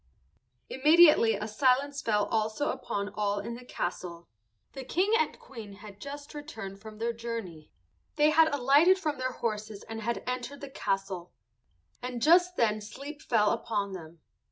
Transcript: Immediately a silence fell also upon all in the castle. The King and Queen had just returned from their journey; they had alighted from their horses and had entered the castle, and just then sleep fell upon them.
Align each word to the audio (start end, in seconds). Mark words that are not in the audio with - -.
Immediately 0.67 1.35
a 1.35 1.47
silence 1.47 2.01
fell 2.01 2.25
also 2.25 2.71
upon 2.71 3.09
all 3.09 3.37
in 3.37 3.53
the 3.53 3.63
castle. 3.63 4.27
The 4.73 4.83
King 4.83 5.13
and 5.19 5.37
Queen 5.37 5.73
had 5.73 6.01
just 6.01 6.33
returned 6.33 6.81
from 6.81 6.97
their 6.97 7.13
journey; 7.13 7.69
they 8.15 8.31
had 8.31 8.51
alighted 8.51 8.97
from 8.97 9.19
their 9.19 9.33
horses 9.33 9.83
and 9.83 10.01
had 10.01 10.23
entered 10.25 10.61
the 10.61 10.71
castle, 10.71 11.33
and 12.01 12.19
just 12.19 12.55
then 12.55 12.81
sleep 12.81 13.21
fell 13.21 13.51
upon 13.51 13.93
them. 13.93 14.21